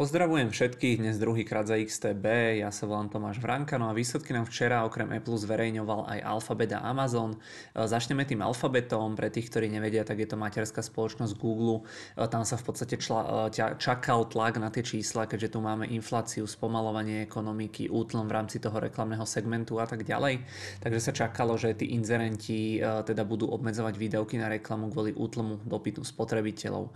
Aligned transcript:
Pozdravujem 0.00 0.48
všetkých 0.48 1.04
dnes 1.04 1.20
druhýkrát 1.20 1.68
za 1.68 1.76
XTB, 1.76 2.24
ja 2.64 2.72
sa 2.72 2.88
volám 2.88 3.12
Tomáš 3.12 3.36
Vranka, 3.36 3.76
no 3.76 3.84
a 3.84 3.92
výsledky 3.92 4.32
nám 4.32 4.48
včera 4.48 4.80
okrem 4.88 5.12
Apple 5.12 5.36
zverejňoval 5.36 6.08
aj 6.08 6.24
Alphabet 6.24 6.72
a 6.72 6.80
Amazon. 6.88 7.36
E, 7.36 7.84
začneme 7.84 8.24
tým 8.24 8.40
Alphabetom, 8.40 9.12
pre 9.12 9.28
tých, 9.28 9.52
ktorí 9.52 9.68
nevedia, 9.68 10.00
tak 10.00 10.24
je 10.24 10.24
to 10.24 10.40
materská 10.40 10.80
spoločnosť 10.80 11.36
Google. 11.36 11.84
E, 12.16 12.24
tam 12.32 12.48
sa 12.48 12.56
v 12.56 12.64
podstate 12.64 12.96
čla, 12.96 13.52
e, 13.52 13.76
čakal 13.76 14.24
tlak 14.24 14.56
na 14.56 14.72
tie 14.72 14.80
čísla, 14.80 15.28
keďže 15.28 15.52
tu 15.52 15.60
máme 15.60 15.84
infláciu, 15.92 16.48
spomalovanie 16.48 17.20
ekonomiky, 17.28 17.92
útlom 17.92 18.24
v 18.24 18.40
rámci 18.40 18.56
toho 18.56 18.80
reklamného 18.80 19.28
segmentu 19.28 19.84
a 19.84 19.84
tak 19.84 20.08
ďalej. 20.08 20.48
Takže 20.80 21.00
sa 21.04 21.12
čakalo, 21.12 21.60
že 21.60 21.76
tí 21.76 21.92
inzerenti 21.92 22.80
teda 22.80 23.28
budú 23.28 23.52
obmedzovať 23.52 24.00
výdavky 24.00 24.40
na 24.40 24.48
reklamu 24.48 24.88
kvôli 24.88 25.12
útlmu 25.12 25.60
dopytu 25.68 26.00
spotrebiteľov. 26.08 26.88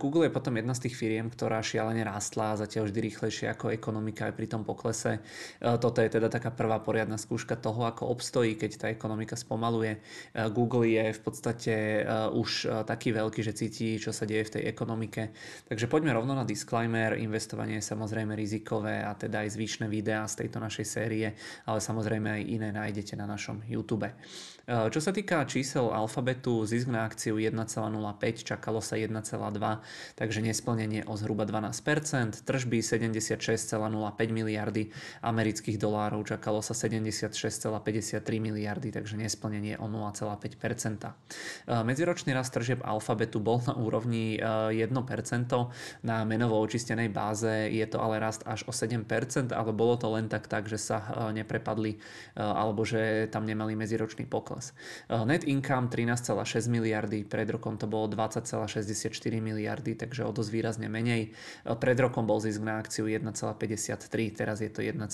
Google 0.00 0.24
je 0.24 0.32
potom 0.32 0.56
jedna 0.56 0.72
z 0.72 0.88
tých 0.88 0.96
firiem, 0.96 1.28
ktorá 1.28 1.60
šialene 1.60 2.08
rástla 2.08 2.37
rástla 2.38 2.62
zatiaľ 2.66 2.86
vždy 2.86 3.00
rýchlejšie 3.10 3.46
ako 3.50 3.74
ekonomika 3.74 4.30
aj 4.30 4.34
pri 4.38 4.46
tom 4.46 4.62
poklese. 4.62 5.18
E, 5.18 5.20
toto 5.82 5.98
je 5.98 6.06
teda 6.06 6.30
taká 6.30 6.54
prvá 6.54 6.78
poriadna 6.78 7.18
skúška 7.18 7.58
toho, 7.58 7.82
ako 7.82 8.14
obstojí, 8.14 8.54
keď 8.54 8.70
tá 8.78 8.86
ekonomika 8.86 9.34
spomaluje. 9.34 9.98
E, 9.98 10.46
Google 10.54 10.86
je 10.86 11.10
v 11.18 11.20
podstate 11.20 11.74
e, 11.74 12.02
už 12.30 12.70
taký 12.86 13.10
veľký, 13.10 13.40
že 13.42 13.58
cíti, 13.58 13.98
čo 13.98 14.14
sa 14.14 14.22
deje 14.22 14.46
v 14.46 14.54
tej 14.58 14.62
ekonomike. 14.70 15.34
Takže 15.66 15.90
poďme 15.90 16.14
rovno 16.14 16.38
na 16.38 16.46
disclaimer. 16.46 17.18
Investovanie 17.18 17.82
je 17.82 17.90
samozrejme 17.90 18.38
rizikové 18.38 19.02
a 19.02 19.18
teda 19.18 19.42
aj 19.42 19.58
zvyšné 19.58 19.90
videá 19.90 20.22
z 20.30 20.46
tejto 20.46 20.62
našej 20.62 20.86
série, 20.86 21.34
ale 21.66 21.78
samozrejme 21.82 22.28
aj 22.38 22.42
iné 22.46 22.68
nájdete 22.70 23.18
na 23.18 23.26
našom 23.26 23.66
YouTube. 23.66 24.06
Čo 24.68 25.00
sa 25.00 25.16
týka 25.16 25.48
čísel 25.48 25.88
alfabetu, 25.88 26.60
zisk 26.68 26.92
na 26.92 27.08
akciu 27.08 27.40
1,05, 27.40 27.64
čakalo 28.44 28.84
sa 28.84 29.00
1,2, 29.00 29.16
takže 30.12 30.44
nesplnenie 30.44 31.08
o 31.08 31.16
zhruba 31.16 31.48
12% 31.48 32.27
tržby 32.32 32.80
76,05 32.80 33.84
miliardy 34.32 34.90
amerických 35.22 35.76
dolárov, 35.76 36.24
čakalo 36.24 36.60
sa 36.60 36.76
76,53 36.76 38.20
miliardy, 38.38 38.88
takže 38.92 39.16
nesplnenie 39.16 39.76
o 39.80 39.86
0,5%. 39.86 41.04
E, 41.04 41.12
medziročný 41.84 42.32
rast 42.32 42.52
tržieb 42.54 42.80
Alfabetu 42.84 43.40
bol 43.40 43.60
na 43.64 43.74
úrovni 43.76 44.38
1%, 44.38 44.74
e, 44.74 45.66
na 46.04 46.24
menovo 46.24 46.60
očistenej 46.60 47.08
báze 47.08 47.68
je 47.72 47.86
to 47.88 48.00
ale 48.00 48.18
rast 48.18 48.44
až 48.44 48.64
o 48.68 48.72
7%, 48.72 49.52
ale 49.52 49.70
bolo 49.72 49.96
to 49.96 50.08
len 50.12 50.28
tak 50.28 50.46
tak, 50.46 50.68
že 50.68 50.78
sa 50.80 50.98
e, 51.00 51.42
neprepadli 51.42 52.00
alebo 52.38 52.86
že 52.86 53.26
tam 53.30 53.44
nemali 53.44 53.74
medziročný 53.74 54.26
pokles. 54.26 54.72
Net 55.10 55.42
income 55.44 55.90
13,6 55.90 56.70
miliardy, 56.70 57.26
pred 57.26 57.50
rokom 57.50 57.74
to 57.76 57.90
bolo 57.90 58.06
20,64 58.10 59.10
miliardy, 59.42 59.98
takže 59.98 60.22
o 60.24 60.30
dosť 60.30 60.50
výrazne 60.50 60.88
menej. 60.90 61.34
Pred 61.66 61.98
rokom 62.08 62.24
bol 62.24 62.40
zisk 62.40 62.64
na 62.64 62.80
akciu 62.80 63.04
1,53, 63.04 64.32
teraz 64.32 64.64
je 64.64 64.72
to 64.72 64.80
1,05, 64.80 65.04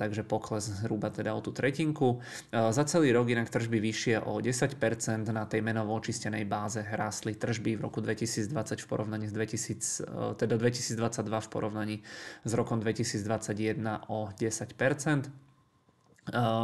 takže 0.00 0.22
pokles 0.24 0.64
zhruba 0.80 1.12
teda 1.12 1.36
o 1.36 1.44
tú 1.44 1.52
tretinku. 1.52 2.24
Za 2.50 2.84
celý 2.88 3.12
rok 3.12 3.28
inak 3.28 3.52
tržby 3.52 3.78
vyššie 3.78 4.24
o 4.24 4.40
10%, 4.40 5.28
na 5.30 5.44
tej 5.44 5.60
menovo 5.60 5.92
očistenej 5.94 6.48
báze 6.48 6.80
rástli 6.80 7.36
tržby 7.36 7.76
v 7.76 7.80
roku 7.84 8.00
2020 8.00 8.48
v 8.80 8.86
porovnaní 8.88 9.28
s 9.28 9.34
2000, 9.36 10.40
teda 10.40 10.56
2022 10.56 11.40
v 11.40 11.48
porovnaní 11.52 11.96
s 12.44 12.52
rokom 12.56 12.80
2021 12.80 14.08
o 14.08 14.32
10% 14.32 15.44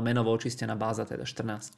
menovo 0.01 0.33
očistená 0.33 0.73
báza, 0.73 1.05
teda 1.05 1.29
14. 1.29 1.77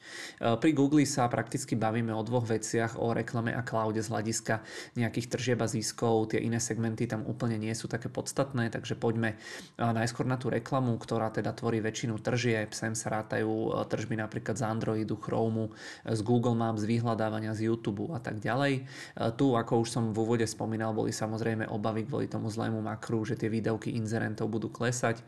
Pri 0.63 0.71
Google 0.71 1.03
sa 1.03 1.27
prakticky 1.27 1.75
bavíme 1.75 2.15
o 2.15 2.23
dvoch 2.23 2.47
veciach, 2.47 2.95
o 2.95 3.11
reklame 3.11 3.51
a 3.51 3.59
cloude 3.59 3.99
z 3.99 4.07
hľadiska 4.07 4.63
nejakých 4.95 5.27
tržieb 5.27 5.59
a 5.59 5.67
ziskov. 5.67 6.31
Tie 6.31 6.39
iné 6.39 6.63
segmenty 6.63 7.11
tam 7.11 7.27
úplne 7.27 7.59
nie 7.59 7.75
sú 7.75 7.91
také 7.91 8.07
podstatné, 8.07 8.71
takže 8.71 8.95
poďme 8.95 9.35
najskôr 9.75 10.23
na 10.23 10.39
tú 10.39 10.47
reklamu, 10.47 10.95
ktorá 10.95 11.27
teda 11.27 11.51
tvorí 11.51 11.83
väčšinu 11.83 12.23
tržieb. 12.23 12.71
Sem 12.71 12.95
sa 12.95 13.19
rátajú 13.19 13.75
tržby 13.91 14.15
napríklad 14.15 14.55
z 14.55 14.63
Androidu, 14.63 15.19
Chromeu, 15.19 15.75
z 16.07 16.19
Google 16.23 16.55
Maps, 16.55 16.87
z 16.87 16.87
vyhľadávania 16.87 17.51
z 17.51 17.67
YouTube 17.67 18.15
a 18.15 18.23
tak 18.23 18.39
ďalej. 18.39 18.87
Tu, 19.35 19.45
ako 19.51 19.83
už 19.83 19.89
som 19.91 20.15
v 20.15 20.23
úvode 20.23 20.47
spomínal, 20.47 20.95
boli 20.95 21.11
samozrejme 21.11 21.67
obavy 21.67 22.07
kvôli 22.07 22.31
tomu 22.31 22.47
zlému 22.47 22.79
makru, 22.79 23.27
že 23.27 23.35
tie 23.35 23.51
výdavky 23.51 23.91
inzerentov 23.95 24.47
budú 24.47 24.71
klesať. 24.71 25.19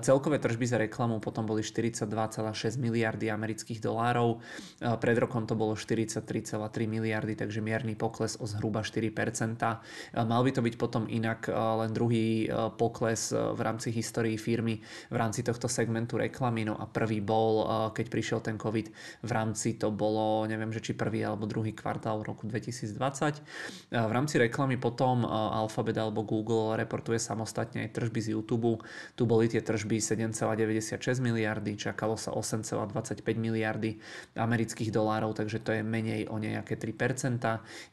Celkové 0.00 0.40
tržby 0.40 0.64
za 0.64 0.80
reklamu 0.80 1.20
potom 1.20 1.44
boli 1.44 1.60
40 1.60 1.97
42,6 2.06 2.78
miliardy 2.78 3.26
amerických 3.34 3.82
dolárov. 3.82 4.38
Pred 4.78 5.16
rokom 5.18 5.50
to 5.50 5.58
bolo 5.58 5.74
43,3 5.74 6.22
miliardy, 6.86 7.34
takže 7.34 7.58
mierny 7.58 7.98
pokles 7.98 8.38
o 8.38 8.46
zhruba 8.46 8.86
4%. 8.86 9.10
Mal 10.14 10.42
by 10.46 10.50
to 10.54 10.62
byť 10.62 10.74
potom 10.78 11.10
inak 11.10 11.50
len 11.50 11.90
druhý 11.90 12.46
pokles 12.78 13.34
v 13.34 13.60
rámci 13.60 13.90
histórii 13.90 14.38
firmy 14.38 14.78
v 15.10 15.16
rámci 15.18 15.42
tohto 15.42 15.66
segmentu 15.66 16.20
reklamy. 16.20 16.62
No 16.68 16.78
a 16.78 16.86
prvý 16.86 17.18
bol, 17.18 17.66
keď 17.90 18.06
prišiel 18.06 18.40
ten 18.44 18.54
COVID, 18.54 18.86
v 19.24 19.30
rámci 19.32 19.74
to 19.74 19.90
bolo, 19.90 20.46
neviem, 20.46 20.70
že 20.70 20.78
či 20.84 20.92
prvý 20.94 21.24
alebo 21.24 21.48
druhý 21.48 21.74
kvartál 21.74 22.22
roku 22.22 22.46
2020. 22.46 22.94
V 23.90 24.12
rámci 24.12 24.38
reklamy 24.38 24.76
potom 24.76 25.24
Alphabet 25.26 25.96
alebo 25.98 26.22
Google 26.22 26.76
reportuje 26.76 27.18
samostatne 27.18 27.88
aj 27.88 27.96
tržby 27.96 28.20
z 28.20 28.28
YouTube. 28.36 28.84
Tu 29.16 29.22
boli 29.24 29.48
tie 29.48 29.64
tržby 29.64 29.98
7,96 29.98 31.24
miliardy, 31.24 31.72
čakalo 31.88 32.20
sa 32.20 32.36
8,25 32.36 33.24
miliardy 33.40 33.96
amerických 34.36 34.92
dolárov, 34.92 35.32
takže 35.32 35.64
to 35.64 35.72
je 35.72 35.80
menej 35.80 36.28
o 36.28 36.36
nejaké 36.36 36.76
3%. 36.76 37.40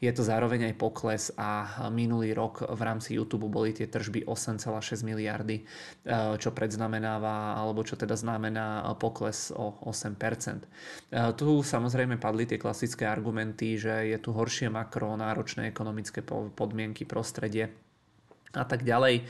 Je 0.04 0.12
to 0.12 0.22
zároveň 0.22 0.72
aj 0.72 0.76
pokles 0.76 1.24
a 1.40 1.80
minulý 1.88 2.36
rok 2.36 2.68
v 2.68 2.82
rámci 2.84 3.16
YouTube 3.16 3.48
boli 3.48 3.72
tie 3.72 3.88
tržby 3.88 4.28
8,6 4.28 5.08
miliardy, 5.08 5.64
eh, 5.64 6.36
čo 6.36 6.52
predznamenáva, 6.52 7.56
alebo 7.56 7.88
čo 7.88 7.96
teda 7.96 8.20
znamená 8.20 8.84
pokles 9.00 9.56
o 9.56 9.80
8%. 9.88 10.68
Eh, 11.12 11.32
tu 11.40 11.64
samozrejme 11.64 12.20
padli 12.20 12.44
tie 12.44 12.60
klasické 12.60 13.08
argumenty, 13.08 13.80
že 13.80 14.12
je 14.12 14.18
tu 14.20 14.36
horšie 14.36 14.68
makro, 14.68 15.16
náročné 15.16 15.72
ekonomické 15.72 16.20
podmienky, 16.56 17.08
prostredie 17.08 17.85
a 18.56 18.64
tak 18.64 18.88
ďalej. 18.88 19.22
E, 19.22 19.24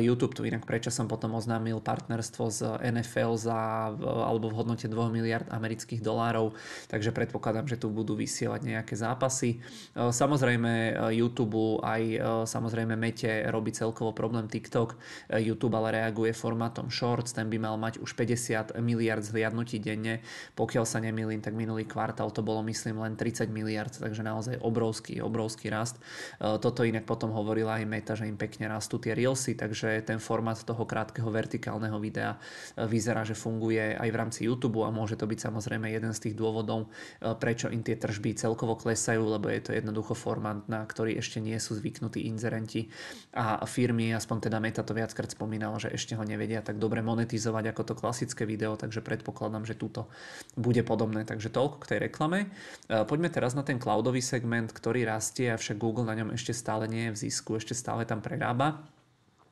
YouTube 0.00 0.32
tu 0.32 0.42
inak 0.48 0.64
som 0.88 1.06
potom 1.06 1.36
oznámil 1.36 1.78
partnerstvo 1.84 2.44
z 2.48 2.60
NFL 2.80 3.36
za, 3.36 3.92
alebo 4.00 4.48
v 4.48 4.56
hodnote 4.56 4.88
2 4.88 4.96
miliard 5.12 5.46
amerických 5.52 6.00
dolárov, 6.00 6.56
takže 6.88 7.12
predpokladám, 7.12 7.68
že 7.68 7.76
tu 7.76 7.92
budú 7.92 8.16
vysielať 8.16 8.64
nejaké 8.64 8.96
zápasy. 8.96 9.60
E, 9.60 10.08
samozrejme 10.10 10.72
e, 10.72 10.92
YouTube 11.20 11.82
aj 11.84 12.02
samozrejme 12.46 12.94
Mete 12.94 13.44
robí 13.50 13.74
celkovo 13.74 14.14
problém 14.14 14.46
TikTok. 14.46 14.94
YouTube 15.34 15.74
ale 15.74 15.98
reaguje 15.98 16.30
formátom 16.30 16.88
Shorts, 16.88 17.34
ten 17.34 17.50
by 17.50 17.58
mal 17.58 17.74
mať 17.74 17.98
už 17.98 18.14
50 18.14 18.78
miliard 18.78 19.20
zhliadnutí 19.20 19.82
denne. 19.82 20.22
Pokiaľ 20.54 20.84
sa 20.86 21.02
nemýlim, 21.02 21.42
tak 21.42 21.58
minulý 21.58 21.84
kvartál 21.84 22.30
to 22.30 22.40
bolo 22.46 22.62
myslím 22.64 23.02
len 23.02 23.18
30 23.18 23.50
miliard, 23.50 23.90
takže 23.90 24.22
naozaj 24.22 24.62
obrovský, 24.62 25.18
obrovský 25.18 25.68
rast. 25.74 25.98
Toto 26.38 26.86
inak 26.86 27.04
potom 27.04 27.34
hovorila 27.34 27.82
aj 27.82 27.90
Meta, 27.90 28.14
že 28.14 28.30
im 28.30 28.38
pekne 28.38 28.69
rastú 28.70 29.02
tie 29.02 29.18
reelsy, 29.18 29.58
takže 29.58 30.06
ten 30.06 30.22
formát 30.22 30.62
toho 30.62 30.86
krátkeho 30.86 31.26
vertikálneho 31.26 31.98
videa 31.98 32.38
e, 32.38 32.86
vyzerá, 32.86 33.26
že 33.26 33.34
funguje 33.34 33.98
aj 33.98 34.08
v 34.08 34.16
rámci 34.16 34.40
YouTube 34.46 34.86
a 34.86 34.94
môže 34.94 35.18
to 35.18 35.26
byť 35.26 35.50
samozrejme 35.50 35.90
jeden 35.90 36.14
z 36.14 36.30
tých 36.30 36.34
dôvodov, 36.38 36.86
e, 36.86 37.34
prečo 37.34 37.66
im 37.66 37.82
tie 37.82 37.98
tržby 37.98 38.38
celkovo 38.38 38.78
klesajú, 38.78 39.26
lebo 39.26 39.50
je 39.50 39.60
to 39.60 39.70
jednoducho 39.74 40.14
formát, 40.14 40.62
na 40.70 40.86
ktorý 40.86 41.18
ešte 41.18 41.42
nie 41.42 41.58
sú 41.58 41.74
zvyknutí 41.74 42.30
inzerenti 42.30 42.86
a 43.34 43.66
firmy, 43.66 44.14
aspoň 44.14 44.46
teda 44.46 44.62
Meta 44.62 44.86
to 44.86 44.94
viackrát 44.94 45.32
spomínala, 45.34 45.82
že 45.82 45.90
ešte 45.90 46.14
ho 46.14 46.22
nevedia 46.22 46.62
tak 46.62 46.78
dobre 46.78 47.02
monetizovať 47.02 47.74
ako 47.74 47.82
to 47.82 47.94
klasické 47.98 48.46
video, 48.46 48.78
takže 48.78 49.02
predpokladám, 49.02 49.66
že 49.66 49.74
túto 49.74 50.06
bude 50.54 50.84
podobné. 50.86 51.26
Takže 51.26 51.50
toľko 51.50 51.76
k 51.82 51.88
tej 51.96 51.98
reklame. 52.10 52.52
E, 52.86 53.02
poďme 53.08 53.32
teraz 53.32 53.56
na 53.56 53.66
ten 53.66 53.80
cloudový 53.80 54.22
segment, 54.22 54.70
ktorý 54.70 55.08
rastie, 55.08 55.48
avšak 55.50 55.80
Google 55.80 56.06
na 56.06 56.14
ňom 56.14 56.36
ešte 56.36 56.52
stále 56.52 56.86
nie 56.86 57.10
je 57.10 57.14
v 57.16 57.20
zisku, 57.26 57.56
ešte 57.56 57.72
stále 57.72 58.04
tam 58.04 58.20
prerába 58.20 58.59
Tamam. 58.60 58.76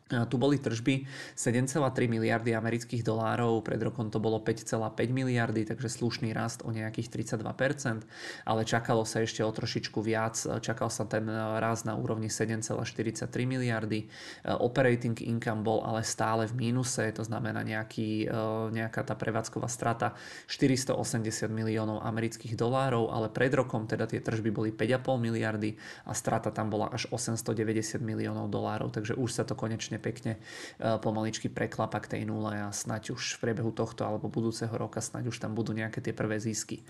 Tu 0.08 0.40
boli 0.40 0.56
tržby 0.56 1.04
7,3 1.36 2.08
miliardy 2.08 2.56
amerických 2.56 3.04
dolárov, 3.04 3.60
pred 3.60 3.76
rokom 3.76 4.08
to 4.08 4.16
bolo 4.16 4.40
5,5 4.40 4.80
miliardy, 5.12 5.68
takže 5.68 5.92
slušný 5.92 6.32
rast 6.32 6.64
o 6.64 6.72
nejakých 6.72 7.12
32%, 7.28 8.08
ale 8.48 8.60
čakalo 8.64 9.04
sa 9.04 9.20
ešte 9.20 9.44
o 9.44 9.52
trošičku 9.52 10.00
viac, 10.00 10.40
čakal 10.64 10.88
sa 10.88 11.04
ten 11.04 11.28
rast 11.60 11.84
na 11.84 11.92
úrovni 11.92 12.32
7,43 12.32 13.28
miliardy. 13.44 14.08
Operating 14.48 15.20
income 15.20 15.60
bol 15.60 15.84
ale 15.84 16.00
stále 16.00 16.48
v 16.48 16.56
mínuse, 16.56 17.12
to 17.12 17.20
znamená 17.20 17.60
nejaký, 17.60 18.32
nejaká 18.72 19.04
tá 19.04 19.12
prevádzková 19.12 19.68
strata 19.68 20.16
480 20.48 21.52
miliónov 21.52 22.00
amerických 22.00 22.56
dolárov, 22.56 23.12
ale 23.12 23.28
pred 23.28 23.52
rokom 23.52 23.84
teda 23.84 24.08
tie 24.08 24.24
tržby 24.24 24.48
boli 24.48 24.70
5,5 24.72 25.20
miliardy 25.20 25.76
a 26.08 26.16
strata 26.16 26.48
tam 26.48 26.72
bola 26.72 26.88
až 26.88 27.04
890 27.12 28.00
miliónov 28.00 28.48
dolárov, 28.48 28.88
takže 28.88 29.12
už 29.12 29.30
sa 29.36 29.44
to 29.44 29.52
konečne 29.52 29.97
pekne 29.98 30.38
pomaličky 30.78 31.50
preklapa 31.50 32.00
k 32.00 32.18
tej 32.18 32.22
nule 32.24 32.54
a 32.54 32.70
snať 32.70 33.12
už 33.12 33.36
v 33.36 33.40
priebehu 33.44 33.74
tohto 33.74 34.06
alebo 34.06 34.30
budúceho 34.30 34.72
roka 34.72 35.02
snať 35.02 35.28
už 35.28 35.36
tam 35.42 35.52
budú 35.58 35.74
nejaké 35.74 36.00
tie 36.00 36.14
prvé 36.14 36.38
zisky. 36.38 36.86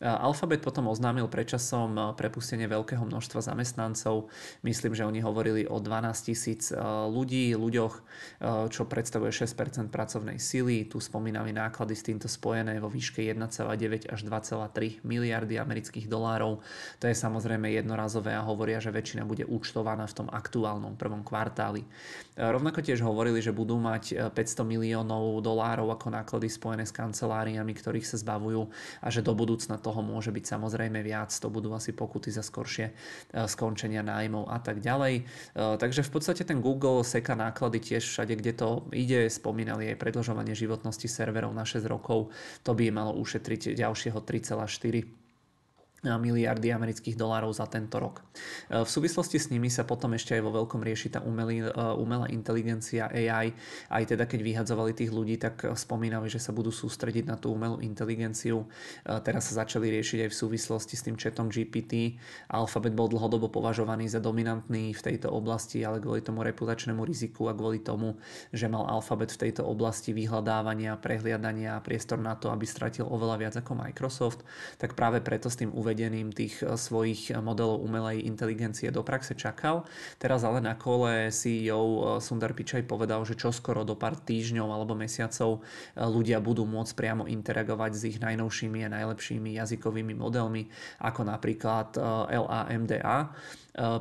Alphabet 0.00 0.62
potom 0.62 0.86
oznámil 0.86 1.26
predčasom 1.26 2.14
prepustenie 2.14 2.70
veľkého 2.70 3.02
množstva 3.02 3.42
zamestnancov. 3.42 4.30
Myslím, 4.62 4.94
že 4.94 5.02
oni 5.02 5.20
hovorili 5.20 5.66
o 5.66 5.82
12 5.82 6.28
tisíc 6.30 6.70
ľudí, 7.10 7.52
ľuďoch, 7.58 7.94
čo 8.70 8.82
predstavuje 8.86 9.34
6% 9.34 9.90
pracovnej 9.90 10.38
sily. 10.38 10.86
Tu 10.86 11.02
spomínali 11.02 11.50
náklady 11.50 11.94
s 11.98 12.06
týmto 12.06 12.30
spojené 12.30 12.78
vo 12.78 12.86
výške 12.86 13.20
1,9 13.26 14.06
až 14.06 14.20
2,3 14.22 15.02
miliardy 15.02 15.58
amerických 15.58 16.06
dolárov. 16.06 16.62
To 17.02 17.04
je 17.10 17.16
samozrejme 17.16 17.72
jednorazové 17.74 18.36
a 18.36 18.46
hovoria, 18.46 18.78
že 18.78 18.94
väčšina 18.94 19.26
bude 19.26 19.42
účtovaná 19.42 20.06
v 20.06 20.16
tom 20.22 20.28
aktuálnom 20.30 20.94
prvom 20.94 21.26
kvartáli. 21.26 21.82
Rovnako 22.52 22.84
tiež 22.84 23.00
hovorili, 23.00 23.40
že 23.40 23.56
budú 23.56 23.80
mať 23.80 24.32
500 24.36 24.36
e, 24.36 24.62
miliónov 24.68 25.40
dolárov 25.40 25.88
ako 25.88 26.12
náklady 26.12 26.52
spojené 26.52 26.84
s 26.84 26.92
kanceláriami, 26.92 27.72
ktorých 27.72 28.04
sa 28.04 28.20
zbavujú 28.20 28.68
a 29.00 29.08
že 29.08 29.24
do 29.24 29.32
budúcna 29.32 29.80
toho 29.80 30.04
môže 30.04 30.28
byť 30.28 30.44
samozrejme 30.44 31.00
viac. 31.00 31.32
To 31.32 31.48
budú 31.48 31.72
asi 31.72 31.96
pokuty 31.96 32.28
za 32.28 32.44
skoršie 32.44 32.92
e, 32.92 32.92
skončenia 33.48 34.04
nájmov 34.04 34.52
a 34.52 34.60
tak 34.60 34.84
ďalej. 34.84 35.14
E, 35.16 35.22
takže 35.80 36.04
v 36.04 36.10
podstate 36.12 36.44
ten 36.44 36.60
Google 36.60 37.00
seka 37.00 37.32
náklady 37.32 37.80
tiež 37.80 38.04
všade, 38.04 38.36
kde 38.36 38.52
to 38.52 38.68
ide. 38.92 39.32
Spomínali 39.32 39.88
aj 39.88 39.96
predlžovanie 39.96 40.52
životnosti 40.52 41.08
serverov 41.08 41.56
na 41.56 41.64
6 41.64 41.88
rokov. 41.88 42.28
To 42.68 42.76
by 42.76 42.92
malo 42.92 43.16
ušetriť 43.16 43.72
ďalšieho 43.72 44.20
3,4 44.20 45.21
miliardy 46.02 46.74
amerických 46.74 47.14
dolárov 47.14 47.54
za 47.54 47.70
tento 47.70 48.02
rok. 48.02 48.26
E, 48.66 48.82
v 48.82 48.90
súvislosti 48.90 49.38
s 49.38 49.54
nimi 49.54 49.70
sa 49.70 49.86
potom 49.86 50.10
ešte 50.18 50.34
aj 50.34 50.42
vo 50.42 50.50
veľkom 50.50 50.82
rieši 50.82 51.14
tá 51.14 51.20
umelý, 51.22 51.62
e, 51.62 51.70
umelá 51.94 52.26
inteligencia 52.34 53.06
AI. 53.06 53.54
Aj 53.86 54.02
teda 54.02 54.26
keď 54.26 54.40
vyhadzovali 54.42 54.98
tých 54.98 55.14
ľudí, 55.14 55.38
tak 55.38 55.62
spomínali, 55.78 56.26
že 56.26 56.42
sa 56.42 56.50
budú 56.50 56.74
sústrediť 56.74 57.30
na 57.30 57.38
tú 57.38 57.54
umelú 57.54 57.78
inteligenciu. 57.78 58.66
E, 59.06 59.14
teraz 59.22 59.54
sa 59.54 59.62
začali 59.62 59.94
riešiť 59.94 60.26
aj 60.26 60.30
v 60.34 60.36
súvislosti 60.42 60.94
s 60.98 61.06
tým 61.06 61.14
chatom 61.14 61.46
GPT. 61.46 62.18
Alphabet 62.50 62.98
bol 62.98 63.06
dlhodobo 63.06 63.46
považovaný 63.46 64.10
za 64.10 64.18
dominantný 64.18 64.98
v 64.98 65.02
tejto 65.06 65.30
oblasti, 65.30 65.86
ale 65.86 66.02
kvôli 66.02 66.18
tomu 66.18 66.42
reputačnému 66.42 67.06
riziku 67.06 67.46
a 67.46 67.54
kvôli 67.54 67.78
tomu, 67.78 68.18
že 68.50 68.66
mal 68.66 68.90
Alphabet 68.90 69.30
v 69.38 69.48
tejto 69.48 69.62
oblasti 69.62 70.10
vyhľadávania, 70.10 70.98
prehliadania 70.98 71.78
a 71.78 71.84
priestor 71.84 72.18
na 72.18 72.34
to, 72.34 72.50
aby 72.50 72.66
stratil 72.66 73.06
oveľa 73.06 73.36
viac 73.38 73.54
ako 73.54 73.78
Microsoft, 73.78 74.42
tak 74.82 74.98
práve 74.98 75.22
preto 75.22 75.46
s 75.46 75.62
tým 75.62 75.70
uvedol 75.70 75.91
uvedením 75.92 76.32
tých 76.32 76.64
eh, 76.64 76.72
svojich 76.74 77.36
modelov 77.36 77.84
umelej 77.84 78.24
inteligencie 78.24 78.88
do 78.88 79.04
praxe 79.04 79.36
čakal. 79.36 79.84
Teraz 80.16 80.40
ale 80.40 80.64
na 80.64 80.72
kole 80.72 81.28
CEO 81.28 81.84
eh, 81.84 82.24
Sundar 82.24 82.56
Pichai 82.56 82.80
povedal, 82.80 83.20
že 83.28 83.36
čoskoro 83.36 83.84
do 83.84 83.92
pár 83.92 84.16
týždňov 84.16 84.72
alebo 84.72 84.96
mesiacov 84.96 85.60
eh, 85.60 86.00
ľudia 86.00 86.40
budú 86.40 86.64
môcť 86.64 86.96
priamo 86.96 87.28
interagovať 87.28 87.92
s 87.92 88.02
ich 88.08 88.18
najnovšími 88.24 88.88
a 88.88 88.92
najlepšími 89.04 89.60
jazykovými 89.60 90.16
modelmi, 90.16 90.72
ako 91.04 91.28
napríklad 91.28 91.94
LAMDA 92.30 93.34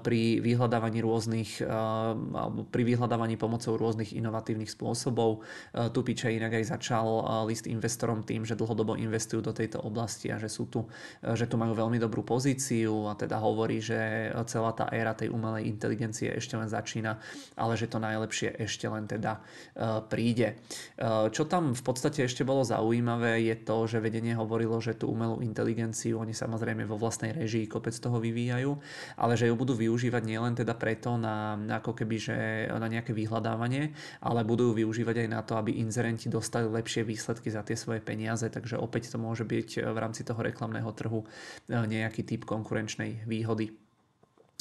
pri 0.04 0.44
vyhľadávaní 0.44 1.00
rôznych 1.00 1.64
alebo 1.64 2.68
pri 2.68 2.84
vyhľadávaní 2.84 3.40
pomocou 3.40 3.80
rôznych 3.80 4.14
inovatívnych 4.14 4.68
spôsobov. 4.68 5.44
Tu 5.72 6.00
Piča 6.04 6.28
inak 6.28 6.60
aj 6.60 6.76
začal 6.78 7.08
list 7.48 7.66
investorom 7.66 8.22
tým, 8.28 8.44
že 8.44 8.60
dlhodobo 8.60 9.00
investujú 9.00 9.40
do 9.40 9.56
tejto 9.56 9.80
oblasti 9.82 10.30
a 10.30 10.38
že 10.38 10.52
sú 10.52 10.68
tu, 10.68 10.86
že 11.24 11.48
tu 11.48 11.56
majú 11.56 11.74
veľmi 11.82 11.98
dobrú 11.98 12.22
pozíciu 12.22 13.10
a 13.10 13.18
teda 13.18 13.42
hovorí, 13.42 13.82
že 13.82 14.30
celá 14.46 14.72
tá 14.78 14.86
éra 14.94 15.18
tej 15.18 15.34
umelej 15.34 15.66
inteligencie 15.66 16.30
ešte 16.30 16.54
len 16.54 16.70
začína, 16.70 17.18
ale 17.58 17.74
že 17.74 17.90
to 17.90 17.98
najlepšie 17.98 18.62
ešte 18.62 18.86
len 18.86 19.10
teda 19.10 19.42
príde. 20.08 20.62
Čo 21.34 21.50
tam 21.50 21.74
v 21.74 21.82
podstate 21.82 22.22
ešte 22.22 22.46
bolo 22.46 22.62
zaujímavé 22.62 23.42
je 23.50 23.56
to, 23.66 23.90
že 23.90 23.98
vedenie 23.98 24.38
hovorilo, 24.38 24.78
že 24.78 24.94
tú 24.94 25.10
umelú 25.10 25.42
inteligenciu 25.42 26.22
oni 26.22 26.38
samozrejme 26.38 26.86
vo 26.86 27.02
vlastnej 27.02 27.34
režii 27.34 27.66
kopec 27.66 27.98
toho 27.98 28.22
vyvíjajú, 28.22 28.72
ale 29.18 29.34
že 29.34 29.50
ju 29.50 29.56
budú 29.58 29.74
využívať 29.74 30.22
nielen 30.22 30.54
teda 30.54 30.78
preto 30.78 31.18
na, 31.18 31.58
ako 31.82 31.98
keby, 31.98 32.16
že 32.22 32.38
na 32.70 32.86
nejaké 32.86 33.16
vyhľadávanie, 33.16 33.96
ale 34.22 34.46
budú 34.46 34.76
využívať 34.78 35.26
aj 35.26 35.30
na 35.32 35.42
to, 35.42 35.58
aby 35.58 35.82
inzerenti 35.82 36.30
dostali 36.30 36.70
lepšie 36.70 37.02
výsledky 37.02 37.50
za 37.50 37.66
tie 37.66 37.74
svoje 37.74 38.04
peniaze, 38.04 38.46
takže 38.46 38.78
opäť 38.78 39.10
to 39.10 39.18
môže 39.18 39.48
byť 39.48 39.82
v 39.82 39.98
rámci 39.98 40.22
toho 40.28 40.38
reklamného 40.44 40.92
trhu 40.92 41.24
nejaký 41.72 42.28
typ 42.28 42.44
konkurenčnej 42.44 43.24
výhody. 43.24 43.72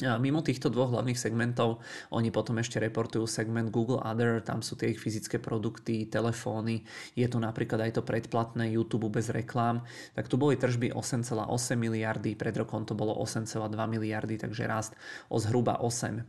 Mimo 0.01 0.41
týchto 0.41 0.73
dvoch 0.73 0.89
hlavných 0.89 1.13
segmentov, 1.13 1.77
oni 2.09 2.33
potom 2.33 2.57
ešte 2.57 2.81
reportujú 2.81 3.29
segment 3.29 3.69
Google 3.69 4.01
Other, 4.01 4.41
tam 4.41 4.65
sú 4.65 4.73
tie 4.73 4.89
ich 4.89 4.97
fyzické 4.97 5.37
produkty, 5.37 6.09
telefóny, 6.09 6.81
je 7.13 7.29
tu 7.29 7.37
napríklad 7.37 7.85
aj 7.85 8.01
to 8.01 8.01
predplatné 8.01 8.73
YouTube 8.73 9.13
bez 9.13 9.29
reklám, 9.29 9.85
tak 10.17 10.25
tu 10.25 10.41
boli 10.41 10.57
tržby 10.57 10.97
8,8 10.97 11.45
miliardy, 11.77 12.33
pred 12.33 12.55
rokom 12.57 12.81
to 12.81 12.97
bolo 12.97 13.13
8,2 13.13 13.69
miliardy, 13.77 14.41
takže 14.41 14.65
rast 14.65 14.97
o 15.29 15.37
zhruba 15.37 15.77
8%. 15.77 16.25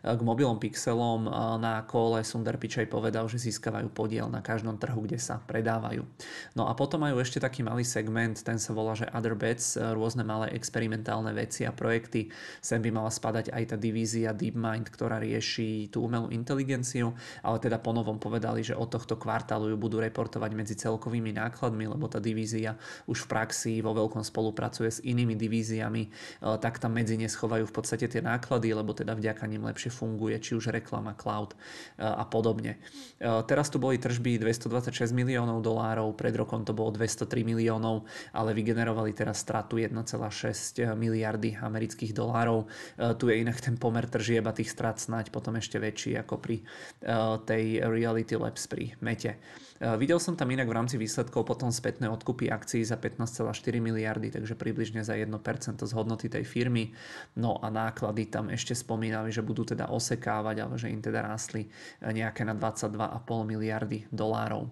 K 0.00 0.20
mobilom 0.24 0.56
pixelom 0.56 1.28
na 1.60 1.84
kole 1.84 2.24
Sundar 2.24 2.56
Pichai 2.56 2.88
povedal, 2.88 3.28
že 3.28 3.36
získavajú 3.36 3.92
podiel 3.92 4.32
na 4.32 4.40
každom 4.40 4.80
trhu, 4.80 5.04
kde 5.04 5.20
sa 5.20 5.44
predávajú. 5.44 6.08
No 6.56 6.64
a 6.64 6.72
potom 6.72 7.04
majú 7.04 7.20
ešte 7.20 7.36
taký 7.36 7.60
malý 7.60 7.84
segment, 7.84 8.40
ten 8.40 8.56
sa 8.56 8.72
volá, 8.72 8.96
že 8.96 9.12
Other 9.12 9.36
Bets, 9.36 9.76
rôzne 9.92 10.24
malé 10.24 10.56
experimentálne 10.56 11.36
veci 11.36 11.68
a 11.68 11.72
projekty 11.76 12.32
sem 12.78 12.86
by 12.86 12.94
mala 12.94 13.10
spadať 13.10 13.50
aj 13.50 13.74
tá 13.74 13.76
divízia 13.76 14.30
DeepMind, 14.30 14.86
ktorá 14.94 15.18
rieši 15.18 15.90
tú 15.90 16.06
umelú 16.06 16.30
inteligenciu, 16.30 17.10
ale 17.42 17.58
teda 17.58 17.82
ponovom 17.82 18.22
povedali, 18.22 18.62
že 18.62 18.78
od 18.78 18.86
tohto 18.86 19.18
kvartálu 19.18 19.74
ju 19.74 19.76
budú 19.76 19.98
reportovať 19.98 20.50
medzi 20.54 20.78
celkovými 20.78 21.34
nákladmi, 21.34 21.90
lebo 21.90 22.06
tá 22.06 22.22
divízia 22.22 22.78
už 23.10 23.26
v 23.26 23.30
praxi 23.34 23.72
vo 23.82 23.98
veľkom 23.98 24.22
spolupracuje 24.22 24.88
s 24.94 25.02
inými 25.02 25.34
divíziami, 25.34 26.02
e, 26.06 26.08
tak 26.62 26.78
tam 26.78 26.94
medzi 26.94 27.18
ne 27.18 27.26
schovajú 27.26 27.66
v 27.66 27.74
podstate 27.74 28.06
tie 28.06 28.22
náklady, 28.22 28.70
lebo 28.70 28.94
teda 28.94 29.18
vďaka 29.18 29.50
nim 29.50 29.66
lepšie 29.66 29.90
funguje 29.90 30.38
či 30.38 30.54
už 30.54 30.70
reklama, 30.70 31.18
cloud 31.18 31.58
e, 31.98 32.06
a 32.06 32.22
podobne. 32.30 32.78
E, 33.18 33.26
teraz 33.50 33.74
tu 33.74 33.82
boli 33.82 33.98
tržby 33.98 34.38
226 34.38 35.10
miliónov 35.10 35.66
dolárov, 35.66 36.14
pred 36.14 36.38
rokom 36.38 36.62
to 36.62 36.70
bolo 36.70 36.94
203 36.94 37.42
miliónov, 37.42 38.06
ale 38.30 38.54
vygenerovali 38.54 39.10
teraz 39.18 39.42
stratu 39.42 39.82
1,6 39.82 40.94
miliardy 40.94 41.58
amerických 41.58 42.14
dolárov. 42.14 42.57
Eh, 42.66 43.14
tu 43.14 43.28
je 43.28 43.38
inak 43.38 43.60
ten 43.60 43.76
pomer 43.76 44.06
tržieb 44.08 44.46
a 44.48 44.56
tých 44.56 44.72
strát 44.72 44.98
snať 44.98 45.30
potom 45.30 45.54
ešte 45.60 45.78
väčší 45.78 46.16
ako 46.18 46.40
pri 46.40 46.56
eh, 46.58 47.36
tej 47.44 47.84
Reality 47.84 48.34
Labs 48.34 48.66
pri 48.66 48.96
Mete. 49.04 49.38
Eh, 49.78 49.94
videl 49.94 50.18
som 50.18 50.34
tam 50.34 50.50
inak 50.50 50.66
v 50.66 50.74
rámci 50.74 50.96
výsledkov 50.98 51.46
potom 51.46 51.70
spätné 51.70 52.10
odkupy 52.10 52.50
akcií 52.50 52.82
za 52.82 52.98
15,4 52.98 53.78
miliardy, 53.78 54.34
takže 54.34 54.58
približne 54.58 55.06
za 55.06 55.14
1% 55.14 55.86
z 55.86 55.92
hodnoty 55.94 56.26
tej 56.26 56.42
firmy. 56.42 56.90
No 57.38 57.62
a 57.62 57.70
náklady 57.70 58.26
tam 58.26 58.50
ešte 58.50 58.74
spomínali, 58.74 59.30
že 59.30 59.46
budú 59.46 59.62
teda 59.62 59.86
osekávať, 59.86 60.56
ale 60.66 60.74
že 60.74 60.90
im 60.90 60.98
teda 60.98 61.22
rástli 61.22 61.70
nejaké 62.02 62.42
na 62.42 62.58
22,5 62.58 63.22
miliardy 63.46 64.10
dolárov. 64.10 64.70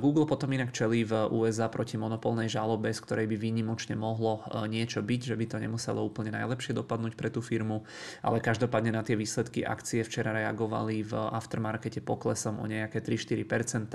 Google 0.00 0.28
potom 0.28 0.52
inak 0.52 0.74
čelí 0.74 1.04
v 1.06 1.32
USA 1.32 1.72
proti 1.72 1.96
monopolnej 1.96 2.50
žalobe, 2.50 2.92
z 2.92 3.00
ktorej 3.00 3.26
by 3.32 3.36
výnimočne 3.38 3.96
mohlo 3.96 4.44
niečo 4.68 5.00
byť, 5.00 5.20
že 5.32 5.38
by 5.38 5.44
to 5.48 5.56
nemuselo 5.62 6.04
úplne 6.04 6.34
najlepšie 6.34 6.76
dopadnúť 6.76 7.14
pre 7.22 7.30
tú 7.30 7.38
firmu, 7.38 7.86
ale 8.26 8.42
každopádne 8.42 8.90
na 8.90 9.06
tie 9.06 9.14
výsledky 9.14 9.62
akcie 9.62 10.02
včera 10.02 10.34
reagovali 10.34 11.06
v 11.06 11.14
aftermarkete 11.14 12.02
poklesom 12.02 12.58
o 12.58 12.66
nejaké 12.66 12.98
3-4%, 12.98 13.94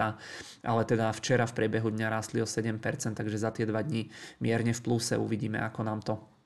ale 0.63 0.81
teda 0.87 1.11
včera 1.11 1.43
v 1.43 1.55
priebehu 1.59 1.91
dňa 1.91 2.07
rástli 2.07 2.39
o 2.39 2.47
7%, 2.47 2.79
takže 3.11 3.35
za 3.35 3.51
tie 3.51 3.67
dva 3.67 3.83
dní 3.83 4.07
mierne 4.39 4.71
v 4.71 4.79
pluse. 4.79 5.19
Uvidíme, 5.19 5.59
ako 5.59 5.83
nám 5.83 5.99
to 6.07 6.36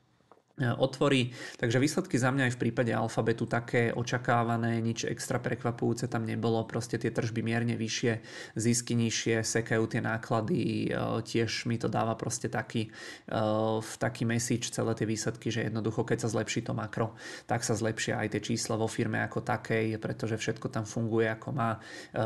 otvorí. 0.60 1.32
Takže 1.56 1.80
výsledky 1.80 2.20
za 2.20 2.28
mňa 2.28 2.52
aj 2.52 2.54
v 2.54 2.60
prípade 2.68 2.92
alfabetu 2.92 3.48
také 3.48 3.88
očakávané, 3.88 4.84
nič 4.84 5.08
extra 5.08 5.40
prekvapujúce 5.40 6.12
tam 6.12 6.28
nebolo, 6.28 6.60
proste 6.68 7.00
tie 7.00 7.08
tržby 7.08 7.40
mierne 7.40 7.72
vyššie, 7.72 8.12
zisky 8.60 8.92
nižšie, 8.92 9.40
sekajú 9.40 9.84
tie 9.88 10.04
náklady, 10.04 10.92
e, 10.92 10.98
tiež 11.24 11.64
mi 11.64 11.80
to 11.80 11.88
dáva 11.88 12.12
proste 12.20 12.52
taký, 12.52 12.88
e, 12.88 13.40
v 13.80 13.94
taký 13.96 14.28
message 14.28 14.68
celé 14.68 14.92
tie 14.92 15.08
výsledky, 15.08 15.48
že 15.48 15.64
jednoducho 15.64 16.04
keď 16.04 16.28
sa 16.28 16.28
zlepší 16.28 16.68
to 16.68 16.76
makro, 16.76 17.16
tak 17.48 17.64
sa 17.64 17.72
zlepšia 17.72 18.20
aj 18.20 18.36
tie 18.36 18.52
čísla 18.52 18.76
vo 18.76 18.86
firme 18.92 19.24
ako 19.24 19.40
takej, 19.40 19.96
pretože 19.96 20.36
všetko 20.36 20.68
tam 20.68 20.84
funguje 20.84 21.32
ako 21.32 21.48
má, 21.54 21.80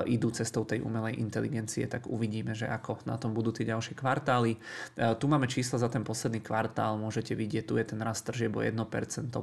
idú 0.06 0.34
cestou 0.34 0.66
tej 0.66 0.82
umelej 0.82 1.22
inteligencie, 1.22 1.86
tak 1.86 2.10
uvidíme, 2.10 2.52
že 2.58 2.66
ako 2.66 3.06
na 3.06 3.14
tom 3.14 3.30
budú 3.30 3.54
tie 3.54 3.68
ďalšie 3.68 3.94
kvartály. 3.94 4.58
Tu 4.96 5.24
máme 5.28 5.46
čísla 5.46 5.78
za 5.78 5.88
ten 5.88 6.02
posledný 6.02 6.42
kvartál, 6.42 6.98
môžete 6.98 7.36
vidieť, 7.38 7.64
tu 7.66 7.78
je 7.78 7.86
ten 7.86 8.00
rast 8.02 8.15
tržieb 8.20 8.56
o 8.56 8.62
1%, 8.62 8.76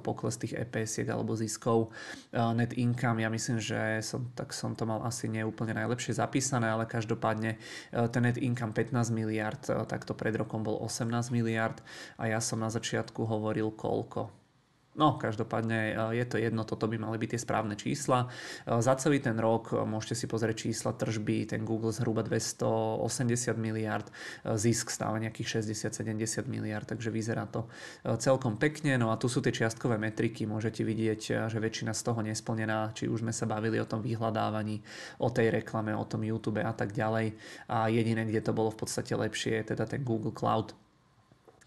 pokles 0.02 0.38
tých 0.38 0.54
EPS 0.54 1.06
alebo 1.10 1.34
ziskov. 1.34 1.94
Net 2.34 2.78
income, 2.78 3.26
ja 3.26 3.30
myslím, 3.34 3.58
že 3.58 4.02
som, 4.06 4.30
tak 4.38 4.54
som 4.54 4.78
to 4.78 4.86
mal 4.86 5.02
asi 5.06 5.30
neúplne 5.30 5.74
najlepšie 5.74 6.18
zapísané, 6.18 6.70
ale 6.70 6.86
každopádne 6.86 7.58
ten 8.14 8.24
net 8.24 8.38
income 8.38 8.72
15 8.72 9.14
miliard, 9.14 9.62
takto 9.90 10.14
pred 10.14 10.38
rokom 10.38 10.62
bol 10.62 10.82
18 10.82 11.34
miliard 11.34 11.82
a 12.22 12.30
ja 12.30 12.38
som 12.38 12.62
na 12.62 12.70
začiatku 12.70 13.26
hovoril 13.26 13.74
koľko? 13.74 14.43
No, 14.94 15.18
každopádne 15.18 16.14
je 16.14 16.26
to 16.30 16.38
jedno, 16.38 16.62
toto 16.70 16.86
by 16.86 17.02
mali 17.02 17.18
byť 17.18 17.30
tie 17.34 17.42
správne 17.42 17.74
čísla. 17.74 18.30
Za 18.70 18.94
celý 19.02 19.18
ten 19.18 19.42
rok 19.42 19.74
môžete 19.74 20.14
si 20.14 20.26
pozrieť 20.30 20.70
čísla 20.70 20.94
tržby, 20.94 21.50
ten 21.50 21.66
Google 21.66 21.90
zhruba 21.90 22.22
280 22.22 23.10
miliard, 23.58 24.06
zisk 24.46 24.94
stále 24.94 25.18
nejakých 25.26 25.66
60-70 25.66 26.46
miliard, 26.46 26.86
takže 26.86 27.10
vyzerá 27.10 27.50
to 27.50 27.66
celkom 28.22 28.62
pekne. 28.62 29.02
No 29.02 29.10
a 29.10 29.18
tu 29.18 29.26
sú 29.26 29.42
tie 29.42 29.50
čiastkové 29.50 29.98
metriky, 29.98 30.46
môžete 30.46 30.86
vidieť, 30.86 31.50
že 31.50 31.58
väčšina 31.58 31.98
z 31.98 32.02
toho 32.14 32.22
nesplnená, 32.22 32.94
či 32.94 33.10
už 33.10 33.26
sme 33.26 33.34
sa 33.34 33.50
bavili 33.50 33.82
o 33.82 33.90
tom 33.90 34.06
vyhľadávaní, 34.06 34.86
o 35.26 35.34
tej 35.34 35.58
reklame, 35.58 35.98
o 35.98 36.06
tom 36.06 36.22
YouTube 36.22 36.62
a 36.62 36.70
tak 36.70 36.94
ďalej. 36.94 37.34
A 37.66 37.90
jediné, 37.90 38.30
kde 38.30 38.46
to 38.46 38.54
bolo 38.54 38.70
v 38.70 38.86
podstate 38.86 39.18
lepšie, 39.18 39.58
je 39.58 39.74
teda 39.74 39.90
ten 39.90 40.06
Google 40.06 40.38
Cloud 40.38 40.78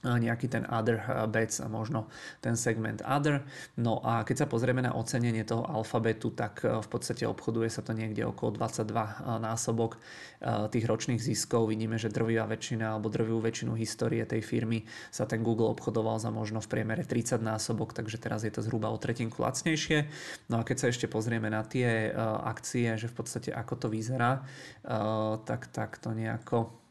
nejaký 0.04 0.50
ten 0.50 0.64
other 0.68 1.00
bets 1.30 1.62
a 1.62 1.66
možno 1.70 2.10
ten 2.44 2.54
segment 2.54 3.00
other. 3.06 3.42
No 3.80 4.02
a 4.04 4.22
keď 4.22 4.44
sa 4.44 4.46
pozrieme 4.46 4.84
na 4.84 4.92
ocenenie 4.92 5.42
toho 5.42 5.64
alfabetu, 5.64 6.34
tak 6.34 6.62
e, 6.62 6.82
v 6.82 6.88
podstate 6.88 7.24
obchoduje 7.24 7.70
sa 7.72 7.80
to 7.80 7.96
niekde 7.96 8.22
okolo 8.26 8.54
22 8.60 8.92
e, 8.92 9.12
násobok 9.40 9.98
tých 10.46 10.84
ročných 10.84 11.16
ziskov. 11.16 11.72
Vidíme, 11.72 11.96
že 11.96 12.12
drvivá 12.12 12.44
väčšina 12.44 12.92
alebo 12.92 13.08
drvivú 13.08 13.40
väčšinu 13.40 13.72
histórie 13.72 14.20
tej 14.28 14.44
firmy 14.44 14.84
sa 15.08 15.24
ten 15.24 15.40
Google 15.40 15.72
obchodoval 15.72 16.20
za 16.20 16.28
možno 16.28 16.60
v 16.60 16.68
priemere 16.68 17.08
30 17.08 17.40
násobok, 17.40 17.96
takže 17.96 18.20
teraz 18.20 18.44
je 18.44 18.52
to 18.52 18.60
zhruba 18.60 18.92
o 18.92 19.00
tretinku 19.00 19.40
lacnejšie. 19.40 20.06
No 20.52 20.60
a 20.60 20.62
keď 20.62 20.76
sa 20.76 20.86
ešte 20.92 21.08
pozrieme 21.08 21.48
na 21.48 21.64
tie 21.64 22.12
akcie, 22.44 23.00
že 23.00 23.08
v 23.08 23.16
podstate 23.16 23.50
ako 23.50 23.74
to 23.80 23.88
vyzerá, 23.88 24.44
tak, 25.48 25.72
tak 25.72 25.96
to 26.04 26.12
nejako 26.12 26.85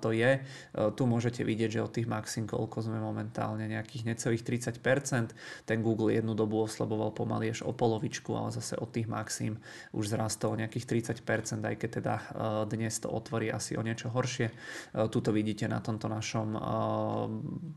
to 0.00 0.08
je. 0.12 0.40
Tu 0.72 1.02
môžete 1.04 1.44
vidieť, 1.44 1.76
že 1.76 1.84
od 1.84 1.92
tých 1.92 2.08
maxim, 2.08 2.48
koľko 2.48 2.86
sme 2.88 2.98
momentálne, 2.98 3.68
nejakých 3.68 4.08
necelých 4.08 4.42
30%. 4.42 5.36
Ten 5.68 5.78
Google 5.84 6.16
jednu 6.16 6.32
dobu 6.32 6.64
oslaboval 6.64 7.12
pomaly 7.12 7.52
až 7.52 7.68
o 7.68 7.76
polovičku, 7.76 8.32
ale 8.32 8.50
zase 8.56 8.76
od 8.80 8.88
tých 8.88 9.06
maxim 9.06 9.60
už 9.92 10.16
zrastol 10.16 10.56
nejakých 10.56 11.12
30%, 11.20 11.60
aj 11.60 11.76
keď 11.76 11.90
teda 12.00 12.14
dnes 12.66 12.96
to 13.00 13.12
otvorí 13.12 13.52
asi 13.52 13.76
o 13.76 13.82
niečo 13.84 14.08
horšie. 14.08 14.50
Tuto 15.12 15.30
vidíte 15.30 15.68
na 15.68 15.84
tomto 15.84 16.08
našom 16.08 16.56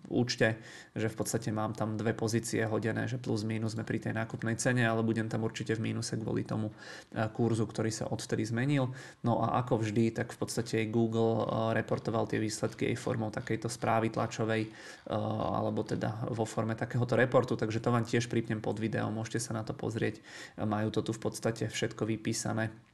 účte, 0.08 0.58
že 0.96 1.12
v 1.12 1.16
podstate 1.16 1.52
mám 1.52 1.76
tam 1.76 2.00
dve 2.00 2.16
pozície 2.16 2.64
hodené, 2.64 3.06
že 3.12 3.20
plus 3.20 3.44
minus 3.44 3.76
sme 3.76 3.84
pri 3.84 4.00
tej 4.00 4.14
nákupnej 4.16 4.56
cene, 4.56 4.88
ale 4.88 5.04
budem 5.04 5.28
tam 5.28 5.44
určite 5.44 5.76
v 5.76 5.92
mínuse 5.92 6.16
kvôli 6.16 6.48
tomu 6.48 6.72
kurzu, 7.36 7.68
ktorý 7.68 7.92
sa 7.92 8.08
odvtedy 8.08 8.48
zmenil. 8.48 8.94
No 9.28 9.44
a 9.44 9.60
ako 9.60 9.84
vždy, 9.84 10.16
tak 10.16 10.32
v 10.32 10.38
podstate 10.40 10.88
Google 10.88 11.44
reportoval 11.74 12.30
tie 12.30 12.38
výsledky 12.38 12.94
aj 12.94 13.02
formou 13.02 13.34
takejto 13.34 13.68
správy 13.68 14.14
tlačovej 14.14 14.62
eh, 14.64 14.72
alebo 15.58 15.82
teda 15.82 16.30
vo 16.30 16.46
forme 16.46 16.78
takéhoto 16.78 17.18
reportu, 17.18 17.58
takže 17.58 17.82
to 17.82 17.90
vám 17.90 18.06
tiež 18.06 18.30
pripnem 18.30 18.62
pod 18.62 18.78
video, 18.78 19.10
môžete 19.10 19.42
sa 19.42 19.58
na 19.58 19.66
to 19.66 19.74
pozrieť, 19.74 20.22
majú 20.62 20.94
to 20.94 21.02
tu 21.02 21.12
v 21.12 21.22
podstate 21.22 21.68
všetko 21.68 22.06
vypísané 22.06 22.93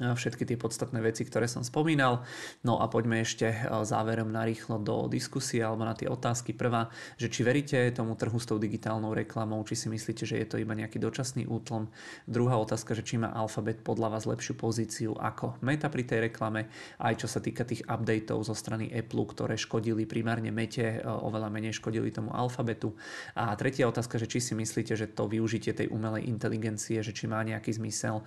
všetky 0.00 0.48
tie 0.48 0.56
podstatné 0.56 1.04
veci, 1.04 1.20
ktoré 1.28 1.44
som 1.44 1.60
spomínal. 1.60 2.24
No 2.64 2.80
a 2.80 2.88
poďme 2.88 3.20
ešte 3.20 3.52
záverom 3.68 4.32
narýchlo 4.32 4.80
do 4.80 5.04
diskusie 5.04 5.60
alebo 5.60 5.84
na 5.84 5.92
tie 5.92 6.08
otázky. 6.08 6.56
Prvá, 6.56 6.88
že 7.20 7.28
či 7.28 7.44
veríte 7.44 7.76
tomu 7.92 8.16
trhu 8.16 8.40
s 8.40 8.48
tou 8.48 8.56
digitálnou 8.56 9.12
reklamou, 9.12 9.60
či 9.68 9.76
si 9.76 9.92
myslíte, 9.92 10.24
že 10.24 10.40
je 10.40 10.46
to 10.48 10.56
iba 10.56 10.72
nejaký 10.72 10.96
dočasný 10.96 11.44
útlom. 11.44 11.92
Druhá 12.24 12.56
otázka, 12.56 12.96
že 12.96 13.04
či 13.04 13.20
má 13.20 13.36
Alphabet 13.36 13.84
podľa 13.84 14.16
vás 14.16 14.24
lepšiu 14.24 14.56
pozíciu 14.56 15.12
ako 15.12 15.60
Meta 15.60 15.92
pri 15.92 16.08
tej 16.08 16.32
reklame, 16.32 16.72
aj 16.96 17.20
čo 17.20 17.28
sa 17.28 17.44
týka 17.44 17.68
tých 17.68 17.84
updateov 17.84 18.48
zo 18.48 18.56
strany 18.56 18.88
Apple, 18.88 19.28
ktoré 19.28 19.60
škodili 19.60 20.08
primárne 20.08 20.48
Mete, 20.48 21.04
oveľa 21.04 21.52
menej 21.52 21.76
škodili 21.76 22.08
tomu 22.08 22.32
Alphabetu. 22.32 22.96
A 23.36 23.52
tretia 23.60 23.84
otázka, 23.92 24.16
že 24.16 24.24
či 24.24 24.40
si 24.40 24.56
myslíte, 24.56 24.96
že 24.96 25.12
to 25.12 25.28
využitie 25.28 25.76
tej 25.76 25.92
umelej 25.92 26.24
inteligencie, 26.32 27.04
že 27.04 27.12
či 27.12 27.28
má 27.28 27.44
nejaký 27.44 27.76
zmysel, 27.76 28.24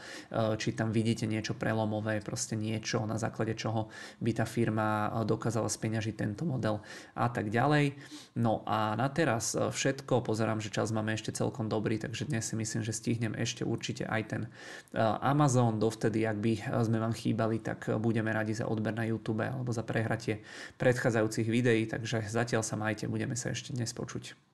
či 0.61 0.69
tam 0.77 0.93
vidíte 0.93 1.25
niečo 1.25 1.54
prelomové, 1.55 2.21
proste 2.21 2.53
niečo, 2.59 3.01
na 3.07 3.15
základe 3.15 3.55
čoho 3.55 3.87
by 4.19 4.31
tá 4.35 4.45
firma 4.45 5.09
eh, 5.09 5.25
dokázala 5.25 5.71
speňažiť 5.71 6.15
tento 6.15 6.43
model 6.43 6.83
a 7.15 7.31
tak 7.31 7.49
ďalej. 7.49 7.97
No 8.37 8.61
a 8.67 8.93
na 8.93 9.07
teraz 9.09 9.55
eh, 9.55 9.71
všetko, 9.71 10.21
pozerám, 10.21 10.61
že 10.61 10.69
čas 10.69 10.91
máme 10.91 11.15
ešte 11.15 11.33
celkom 11.33 11.71
dobrý, 11.71 11.97
takže 11.97 12.29
dnes 12.29 12.45
si 12.45 12.55
myslím, 12.59 12.83
že 12.83 12.93
stihnem 12.93 13.33
ešte 13.33 13.63
určite 13.65 14.05
aj 14.05 14.21
ten 14.27 14.41
eh, 14.45 15.01
Amazon, 15.23 15.81
dovtedy, 15.81 16.27
ak 16.27 16.37
by 16.37 16.53
sme 16.85 17.01
vám 17.01 17.15
chýbali, 17.15 17.63
tak 17.63 17.89
budeme 17.97 18.29
radi 18.29 18.53
za 18.53 18.69
odber 18.69 18.93
na 18.93 19.07
YouTube 19.07 19.41
alebo 19.41 19.73
za 19.73 19.81
prehratie 19.81 20.45
predchádzajúcich 20.77 21.47
videí, 21.47 21.87
takže 21.87 22.27
zatiaľ 22.27 22.61
sa 22.61 22.75
majte, 22.77 23.09
budeme 23.09 23.39
sa 23.39 23.55
ešte 23.55 23.71
dnes 23.71 23.95
počuť. 23.95 24.44